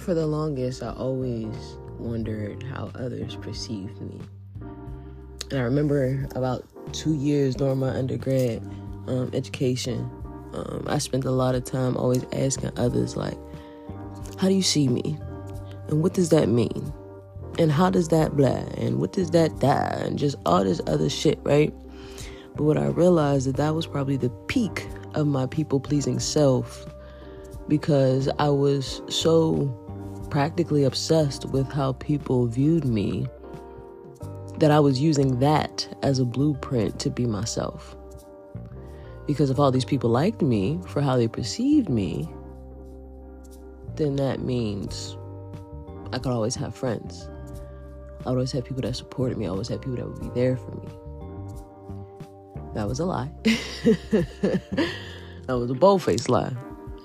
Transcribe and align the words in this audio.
for 0.00 0.14
the 0.14 0.26
longest, 0.26 0.82
I 0.82 0.92
always 0.94 1.76
wondered 1.98 2.62
how 2.62 2.90
others 2.94 3.36
perceived 3.36 4.00
me. 4.00 4.20
And 5.50 5.60
I 5.60 5.62
remember 5.62 6.26
about 6.34 6.64
two 6.92 7.14
years 7.14 7.54
during 7.54 7.78
my 7.78 7.90
undergrad 7.90 8.62
um, 9.06 9.30
education, 9.34 10.10
um, 10.54 10.84
I 10.88 10.98
spent 10.98 11.24
a 11.24 11.30
lot 11.30 11.54
of 11.54 11.64
time 11.64 11.96
always 11.96 12.24
asking 12.32 12.70
others, 12.76 13.16
like, 13.16 13.36
how 14.38 14.48
do 14.48 14.54
you 14.54 14.62
see 14.62 14.88
me? 14.88 15.18
And 15.88 16.02
what 16.02 16.14
does 16.14 16.30
that 16.30 16.48
mean? 16.48 16.92
And 17.58 17.70
how 17.70 17.90
does 17.90 18.08
that 18.08 18.36
blah? 18.36 18.64
And 18.78 18.98
what 19.00 19.12
does 19.12 19.30
that 19.32 19.58
die? 19.60 20.02
And 20.02 20.18
just 20.18 20.36
all 20.46 20.64
this 20.64 20.80
other 20.86 21.10
shit, 21.10 21.38
right? 21.42 21.74
But 22.56 22.62
what 22.62 22.78
I 22.78 22.86
realized 22.86 23.46
that 23.48 23.56
that 23.56 23.74
was 23.74 23.86
probably 23.86 24.16
the 24.16 24.30
peak 24.48 24.86
of 25.14 25.26
my 25.26 25.46
people 25.46 25.78
pleasing 25.78 26.18
self 26.20 26.86
because 27.68 28.28
I 28.38 28.48
was 28.48 29.02
so 29.08 29.89
practically 30.30 30.84
obsessed 30.84 31.44
with 31.46 31.70
how 31.70 31.92
people 31.94 32.46
viewed 32.46 32.84
me 32.84 33.26
that 34.58 34.70
I 34.70 34.78
was 34.78 35.00
using 35.00 35.38
that 35.40 35.88
as 36.02 36.18
a 36.18 36.24
blueprint 36.24 37.00
to 37.00 37.10
be 37.10 37.26
myself. 37.26 37.96
Because 39.26 39.50
if 39.50 39.58
all 39.58 39.70
these 39.70 39.84
people 39.84 40.10
liked 40.10 40.42
me 40.42 40.80
for 40.86 41.00
how 41.00 41.16
they 41.16 41.28
perceived 41.28 41.88
me, 41.88 42.28
then 43.96 44.16
that 44.16 44.40
means 44.40 45.16
I 46.12 46.18
could 46.18 46.32
always 46.32 46.54
have 46.56 46.74
friends. 46.74 47.28
I 48.26 48.30
would 48.30 48.36
always 48.36 48.52
have 48.52 48.64
people 48.64 48.82
that 48.82 48.94
supported 48.94 49.38
me. 49.38 49.46
I 49.46 49.50
always 49.50 49.68
had 49.68 49.80
people 49.80 49.96
that 49.96 50.06
would 50.06 50.20
be 50.20 50.30
there 50.34 50.56
for 50.56 50.72
me. 50.72 50.88
That 52.74 52.86
was 52.86 53.00
a 53.00 53.04
lie. 53.04 53.30
that 53.44 55.00
was 55.48 55.70
a 55.70 55.74
bold 55.74 56.02
faced 56.02 56.28
lie. 56.28 56.52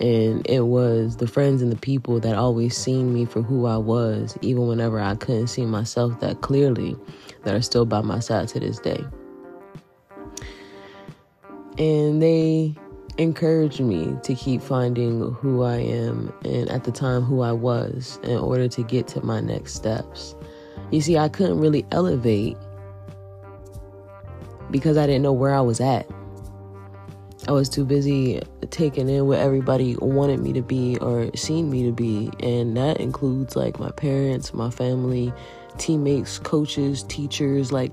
And 0.00 0.46
it 0.48 0.66
was 0.66 1.16
the 1.16 1.26
friends 1.26 1.60
and 1.60 1.72
the 1.72 1.76
people 1.76 2.20
that 2.20 2.36
always 2.36 2.76
seen 2.76 3.12
me 3.12 3.24
for 3.24 3.42
who 3.42 3.66
I 3.66 3.76
was, 3.76 4.38
even 4.42 4.68
whenever 4.68 5.00
I 5.00 5.16
couldn't 5.16 5.48
see 5.48 5.66
myself 5.66 6.20
that 6.20 6.40
clearly, 6.40 6.96
that 7.44 7.54
are 7.54 7.62
still 7.62 7.84
by 7.84 8.02
my 8.02 8.20
side 8.20 8.48
to 8.48 8.60
this 8.60 8.78
day. 8.78 9.04
And 11.78 12.22
they 12.22 12.74
encouraged 13.18 13.80
me 13.80 14.16
to 14.22 14.34
keep 14.34 14.62
finding 14.62 15.32
who 15.34 15.64
I 15.64 15.76
am 15.76 16.32
and 16.44 16.68
at 16.70 16.84
the 16.84 16.92
time 16.92 17.22
who 17.22 17.40
I 17.40 17.52
was 17.52 18.20
in 18.22 18.38
order 18.38 18.68
to 18.68 18.82
get 18.84 19.08
to 19.08 19.24
my 19.24 19.40
next 19.40 19.74
steps. 19.74 20.36
You 20.92 21.00
see, 21.00 21.18
I 21.18 21.28
couldn't 21.28 21.58
really 21.58 21.84
elevate 21.90 22.56
because 24.70 24.96
I 24.96 25.06
didn't 25.06 25.22
know 25.22 25.32
where 25.32 25.54
I 25.54 25.60
was 25.60 25.80
at. 25.80 26.08
I 27.48 27.52
was 27.52 27.70
too 27.70 27.86
busy 27.86 28.42
taking 28.68 29.08
in 29.08 29.26
what 29.26 29.38
everybody 29.38 29.96
wanted 29.96 30.40
me 30.40 30.52
to 30.52 30.60
be 30.60 30.98
or 30.98 31.34
seen 31.34 31.70
me 31.70 31.82
to 31.86 31.92
be. 31.92 32.30
And 32.40 32.76
that 32.76 33.00
includes 33.00 33.56
like 33.56 33.80
my 33.80 33.90
parents, 33.90 34.52
my 34.52 34.68
family, 34.68 35.32
teammates, 35.78 36.38
coaches, 36.40 37.04
teachers, 37.04 37.72
like 37.72 37.90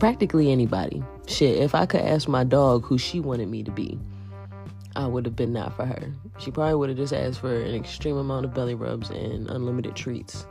practically 0.00 0.50
anybody. 0.50 1.04
Shit, 1.28 1.58
if 1.58 1.72
I 1.72 1.86
could 1.86 2.00
ask 2.00 2.26
my 2.26 2.42
dog 2.42 2.84
who 2.84 2.98
she 2.98 3.20
wanted 3.20 3.48
me 3.48 3.62
to 3.62 3.70
be, 3.70 3.96
I 4.96 5.06
would 5.06 5.24
have 5.24 5.36
been 5.36 5.52
that 5.52 5.76
for 5.76 5.86
her. 5.86 6.12
She 6.40 6.50
probably 6.50 6.74
would 6.74 6.88
have 6.88 6.98
just 6.98 7.12
asked 7.12 7.38
for 7.38 7.54
an 7.54 7.76
extreme 7.76 8.16
amount 8.16 8.44
of 8.44 8.54
belly 8.54 8.74
rubs 8.74 9.10
and 9.10 9.48
unlimited 9.48 9.94
treats. 9.94 10.46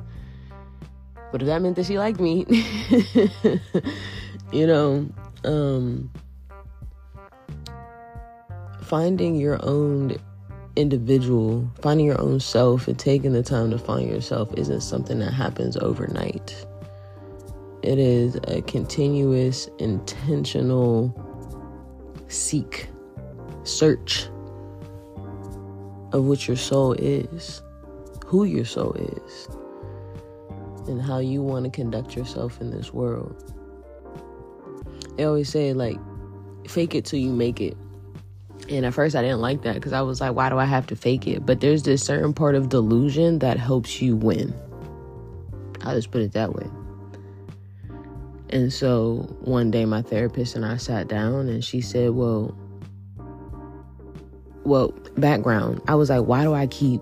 But 1.33 1.41
if 1.41 1.47
that 1.47 1.61
meant 1.61 1.75
that 1.75 1.87
she 1.87 1.99
liked 1.99 2.21
me, 2.21 2.45
you 4.53 4.65
know, 4.65 5.09
um, 5.43 6.09
finding 8.86 9.36
your 9.36 9.59
own 9.66 10.16
individual, 10.75 11.67
finding 11.81 12.05
your 12.05 12.22
own 12.22 12.39
self, 12.39 12.88
and 12.88 13.00
taking 13.00 13.33
the 13.33 13.41
time 13.41 13.72
to 13.72 13.79
find 13.79 14.07
yourself 14.09 14.53
isn't 14.56 14.81
something 14.81 15.19
that 15.19 15.34
happens 15.34 15.75
overnight. 15.78 16.66
It 17.81 17.97
is 17.97 18.35
a 18.47 18.62
continuous, 18.63 19.69
intentional 19.79 21.13
seek, 22.28 22.90
search 23.63 24.28
of 26.12 26.25
what 26.25 26.47
your 26.47 26.57
soul 26.57 26.94
is, 26.94 27.62
who 28.25 28.44
your 28.44 28.66
soul 28.66 28.94
is, 28.94 29.47
and 30.88 31.01
how 31.01 31.19
you 31.19 31.41
want 31.41 31.66
to 31.66 31.72
conduct 31.72 32.16
yourself 32.16 32.62
in 32.62 32.69
this 32.69 32.94
world. 32.94 33.53
They 35.18 35.24
always 35.24 35.50
say, 35.50 35.74
like, 35.74 35.97
fake 36.68 36.94
it 36.94 37.06
till 37.06 37.19
you 37.19 37.31
make 37.31 37.62
it. 37.62 37.78
And 38.69 38.85
at 38.85 38.93
first, 38.93 39.15
I 39.15 39.21
didn't 39.21 39.41
like 39.41 39.61
that 39.61 39.75
because 39.75 39.93
I 39.93 40.01
was 40.01 40.21
like, 40.21 40.35
why 40.35 40.49
do 40.49 40.57
I 40.57 40.65
have 40.65 40.87
to 40.87 40.95
fake 40.95 41.27
it? 41.27 41.45
But 41.45 41.61
there's 41.61 41.83
this 41.83 42.03
certain 42.03 42.33
part 42.33 42.55
of 42.55 42.69
delusion 42.69 43.39
that 43.39 43.57
helps 43.57 44.01
you 44.01 44.15
win. 44.15 44.53
I'll 45.81 45.95
just 45.95 46.11
put 46.11 46.21
it 46.21 46.33
that 46.33 46.53
way. 46.53 46.67
And 48.49 48.71
so 48.71 49.35
one 49.41 49.71
day, 49.71 49.85
my 49.85 50.01
therapist 50.01 50.55
and 50.55 50.65
I 50.65 50.77
sat 50.77 51.07
down, 51.07 51.47
and 51.47 51.63
she 51.63 51.81
said, 51.81 52.11
Well, 52.11 52.55
well, 54.65 54.93
background. 55.15 55.81
I 55.87 55.95
was 55.95 56.09
like, 56.09 56.25
why 56.25 56.43
do 56.43 56.53
I 56.53 56.67
keep 56.67 56.99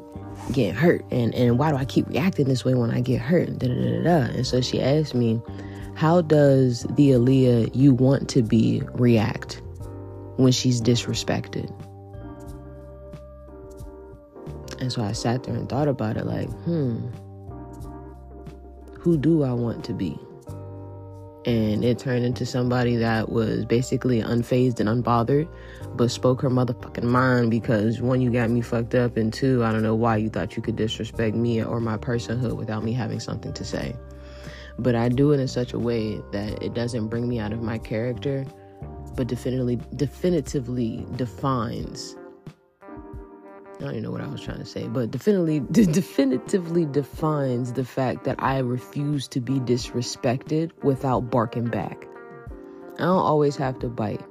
getting 0.51 0.75
hurt? 0.75 1.03
And, 1.11 1.33
and 1.33 1.57
why 1.57 1.71
do 1.71 1.77
I 1.77 1.85
keep 1.85 2.07
reacting 2.09 2.47
this 2.47 2.63
way 2.63 2.75
when 2.75 2.91
I 2.91 2.99
get 2.99 3.21
hurt? 3.21 3.57
Da, 3.57 3.67
da, 3.67 3.73
da, 3.73 4.03
da. 4.03 4.33
And 4.33 4.45
so 4.45 4.61
she 4.61 4.81
asked 4.81 5.15
me, 5.15 5.41
how 5.95 6.21
does 6.21 6.83
the 6.91 7.11
Aaliyah 7.11 7.73
you 7.73 7.93
want 7.93 8.29
to 8.29 8.41
be 8.41 8.83
react 8.93 9.61
when 10.37 10.51
she's 10.51 10.81
disrespected? 10.81 11.71
And 14.79 14.91
so 14.91 15.03
I 15.03 15.13
sat 15.13 15.43
there 15.43 15.55
and 15.55 15.69
thought 15.69 15.87
about 15.87 16.17
it 16.17 16.25
like, 16.25 16.49
hmm, 16.63 17.07
who 18.99 19.17
do 19.17 19.43
I 19.43 19.53
want 19.53 19.83
to 19.85 19.93
be? 19.93 20.19
And 21.45 21.83
it 21.83 21.99
turned 21.99 22.23
into 22.23 22.45
somebody 22.45 22.95
that 22.95 23.29
was 23.29 23.65
basically 23.65 24.21
unfazed 24.21 24.79
and 24.79 24.87
unbothered, 24.87 25.47
but 25.95 26.09
spoke 26.09 26.41
her 26.41 26.49
motherfucking 26.49 27.03
mind 27.03 27.51
because 27.51 28.01
one, 28.01 28.21
you 28.21 28.31
got 28.31 28.49
me 28.49 28.61
fucked 28.61 28.95
up, 28.95 29.17
and 29.17 29.33
two, 29.33 29.63
I 29.63 29.71
don't 29.73 29.83
know 29.83 29.95
why 29.95 30.17
you 30.17 30.29
thought 30.29 30.55
you 30.55 30.61
could 30.61 30.77
disrespect 30.77 31.35
me 31.35 31.61
or 31.63 31.81
my 31.81 31.97
personhood 31.97 32.55
without 32.55 32.83
me 32.83 32.93
having 32.93 33.19
something 33.19 33.51
to 33.53 33.65
say 33.65 33.95
but 34.79 34.95
I 34.95 35.09
do 35.09 35.31
it 35.31 35.39
in 35.39 35.47
such 35.47 35.73
a 35.73 35.79
way 35.79 36.21
that 36.31 36.61
it 36.61 36.73
doesn't 36.73 37.07
bring 37.07 37.27
me 37.27 37.39
out 37.39 37.53
of 37.53 37.61
my 37.61 37.77
character, 37.77 38.45
but 39.15 39.27
definitively 39.27 39.79
definitively 39.95 41.05
defines 41.15 42.15
I 43.77 43.87
don't 43.87 43.91
even 43.91 44.03
know 44.03 44.11
what 44.11 44.21
I 44.21 44.27
was 44.27 44.41
trying 44.41 44.59
to 44.59 44.65
say, 44.65 44.87
but 44.87 45.11
definitively 45.11 45.59
definitively 45.71 46.85
defines 46.85 47.73
the 47.73 47.83
fact 47.83 48.23
that 48.23 48.41
I 48.41 48.59
refuse 48.59 49.27
to 49.29 49.41
be 49.41 49.59
disrespected 49.59 50.71
without 50.83 51.29
barking 51.29 51.65
back. 51.65 52.07
I 52.95 53.03
don't 53.03 53.17
always 53.17 53.55
have 53.57 53.79
to 53.79 53.89
bite. 53.89 54.21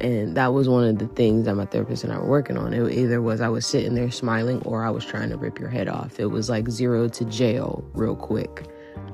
And 0.00 0.36
that 0.36 0.52
was 0.52 0.68
one 0.68 0.84
of 0.84 0.98
the 0.98 1.06
things 1.08 1.44
that 1.44 1.54
my 1.54 1.66
therapist 1.66 2.04
and 2.04 2.12
I 2.12 2.18
were 2.18 2.28
working 2.28 2.56
on. 2.56 2.72
It 2.72 2.90
either 2.92 3.20
was 3.20 3.40
I 3.40 3.48
was 3.48 3.66
sitting 3.66 3.94
there 3.94 4.10
smiling 4.10 4.62
or 4.62 4.84
I 4.84 4.90
was 4.90 5.04
trying 5.04 5.30
to 5.30 5.36
rip 5.36 5.58
your 5.58 5.68
head 5.68 5.88
off. 5.88 6.18
It 6.18 6.26
was 6.26 6.48
like 6.48 6.68
zero 6.68 7.08
to 7.08 7.24
jail 7.26 7.84
real 7.92 8.16
quick. 8.16 8.66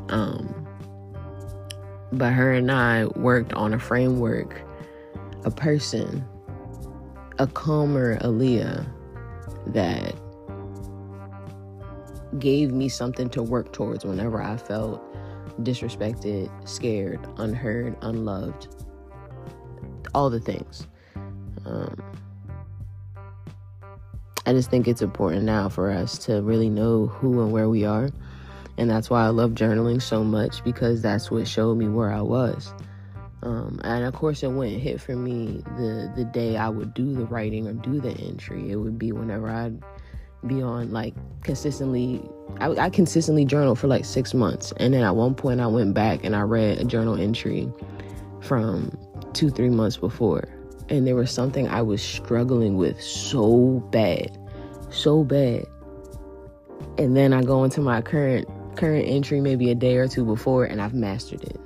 Um, 0.08 0.66
but 2.12 2.32
her 2.32 2.52
and 2.52 2.70
I 2.70 3.06
worked 3.06 3.52
on 3.52 3.74
a 3.74 3.78
framework, 3.78 4.62
a 5.44 5.50
person, 5.50 6.24
a 7.38 7.46
calmer 7.46 8.18
Aaliyah 8.18 8.86
that 9.68 10.14
gave 12.38 12.72
me 12.72 12.88
something 12.88 13.28
to 13.30 13.42
work 13.42 13.72
towards 13.72 14.04
whenever 14.04 14.42
I 14.42 14.56
felt 14.56 15.02
disrespected, 15.62 16.50
scared, 16.68 17.20
unheard, 17.38 17.96
unloved, 18.02 18.68
all 20.14 20.30
the 20.30 20.40
things. 20.40 20.86
Um, 21.66 22.02
I 24.46 24.52
just 24.52 24.70
think 24.70 24.88
it's 24.88 25.02
important 25.02 25.44
now 25.44 25.68
for 25.68 25.90
us 25.90 26.18
to 26.26 26.42
really 26.42 26.70
know 26.70 27.06
who 27.06 27.42
and 27.42 27.52
where 27.52 27.68
we 27.68 27.84
are 27.84 28.10
and 28.80 28.88
that's 28.88 29.10
why 29.10 29.26
I 29.26 29.28
love 29.28 29.50
journaling 29.50 30.00
so 30.00 30.24
much 30.24 30.64
because 30.64 31.02
that's 31.02 31.30
what 31.30 31.46
showed 31.46 31.76
me 31.76 31.86
where 31.86 32.10
I 32.10 32.22
was. 32.22 32.72
Um, 33.42 33.80
and 33.84 34.04
of 34.04 34.14
course, 34.14 34.42
it 34.42 34.48
wouldn't 34.48 34.80
hit 34.80 35.00
for 35.00 35.16
me 35.16 35.62
the 35.76 36.12
the 36.14 36.24
day 36.24 36.56
I 36.56 36.68
would 36.68 36.92
do 36.92 37.14
the 37.14 37.24
writing 37.24 37.66
or 37.66 37.72
do 37.72 38.00
the 38.00 38.10
entry. 38.10 38.70
It 38.70 38.76
would 38.76 38.98
be 38.98 39.12
whenever 39.12 39.48
I'd 39.48 39.82
be 40.46 40.62
on 40.62 40.92
like 40.92 41.14
consistently. 41.42 42.22
I, 42.58 42.70
I 42.70 42.90
consistently 42.90 43.44
journal 43.44 43.74
for 43.74 43.86
like 43.86 44.04
six 44.04 44.34
months, 44.34 44.72
and 44.76 44.92
then 44.92 45.02
at 45.02 45.16
one 45.16 45.34
point 45.34 45.60
I 45.60 45.66
went 45.66 45.94
back 45.94 46.24
and 46.24 46.36
I 46.36 46.42
read 46.42 46.78
a 46.78 46.84
journal 46.84 47.18
entry 47.18 47.72
from 48.40 48.96
two 49.32 49.50
three 49.50 49.70
months 49.70 49.96
before, 49.96 50.44
and 50.90 51.06
there 51.06 51.16
was 51.16 51.30
something 51.30 51.66
I 51.68 51.80
was 51.80 52.02
struggling 52.02 52.76
with 52.76 53.00
so 53.00 53.82
bad, 53.90 54.36
so 54.90 55.24
bad. 55.24 55.64
And 56.98 57.16
then 57.16 57.32
I 57.32 57.42
go 57.42 57.64
into 57.64 57.80
my 57.80 58.02
current 58.02 58.46
current 58.76 59.06
entry 59.08 59.40
maybe 59.40 59.70
a 59.70 59.74
day 59.74 59.96
or 59.96 60.08
two 60.08 60.24
before 60.24 60.64
and 60.64 60.80
I've 60.80 60.94
mastered 60.94 61.42
it. 61.42 61.60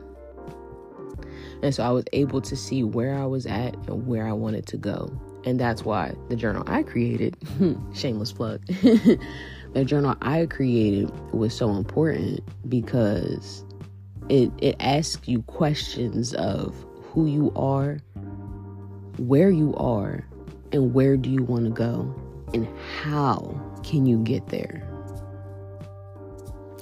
And 1.65 1.75
so 1.75 1.83
I 1.83 1.91
was 1.93 2.05
able 2.13 2.43
to 2.43 2.55
see 2.55 2.85
where 2.85 3.15
I 3.15 3.25
was 3.25 3.47
at 3.47 3.75
and 3.89 4.07
where 4.07 4.29
I 4.29 4.33
wanted 4.33 4.67
to 4.67 4.77
go. 4.77 5.11
And 5.47 5.59
that's 5.59 5.83
why 5.83 6.15
the 6.29 6.37
journal 6.37 6.63
I 6.67 6.83
created, 6.83 7.39
shameless 7.95 8.33
plug, 8.33 8.67
the 8.67 9.85
journal 9.87 10.15
I 10.21 10.45
created 10.45 11.11
was 11.33 11.55
so 11.55 11.71
important 11.71 12.41
because 12.69 13.65
it 14.29 14.53
it 14.59 14.77
asks 14.79 15.27
you 15.27 15.41
questions 15.43 16.35
of 16.35 16.77
who 17.03 17.25
you 17.25 17.51
are, 17.57 17.97
where 19.17 19.51
you 19.51 19.75
are, 19.77 20.23
and 20.71 20.93
where 20.93 21.17
do 21.17 21.31
you 21.31 21.45
want 21.45 21.65
to 21.65 21.71
go, 21.71 22.15
and 22.53 22.69
how 23.01 23.59
can 23.83 24.05
you 24.05 24.19
get 24.19 24.49
there. 24.49 24.87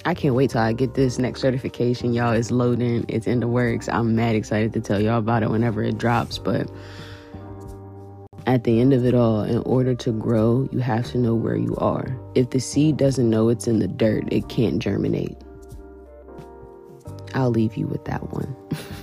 I 0.05 0.15
can't 0.15 0.35
wait 0.35 0.51
till 0.51 0.61
I 0.61 0.73
get 0.73 0.95
this 0.95 1.19
next 1.19 1.41
certification, 1.41 2.13
y'all. 2.13 2.33
It's 2.33 2.51
loading, 2.51 3.05
it's 3.09 3.27
in 3.27 3.41
the 3.41 3.49
works. 3.49 3.89
I'm 3.89 4.17
mad 4.17 4.35
excited 4.35 4.73
to 4.73 4.81
tell 4.81 5.01
y'all 5.01 5.19
about 5.19 5.43
it 5.43 5.51
whenever 5.51 5.83
it 5.83 5.99
drops, 5.99 6.39
but 6.39 6.69
at 8.47 8.65
the 8.65 8.81
end 8.81 8.93
of 8.93 9.05
it 9.05 9.15
all, 9.15 9.43
in 9.43 9.59
order 9.59 9.95
to 9.95 10.13
grow, 10.13 10.69
you 10.73 10.81
have 10.81 11.07
to 11.13 11.19
know 11.19 11.35
where 11.35 11.57
you 11.57 11.77
are. 11.77 12.17
If 12.35 12.51
the 12.51 12.59
seed 12.59 12.97
doesn't 12.97 13.31
know 13.31 13.49
it's 13.49 13.69
in 13.69 13.79
the 13.79 13.87
dirt, 13.87 14.25
it 14.33 14.49
can't 14.49 14.81
germinate. 14.81 15.37
I'll 17.35 17.51
leave 17.51 17.77
you 17.77 17.87
with 17.87 18.05
that 18.07 18.33
one. 18.33 18.57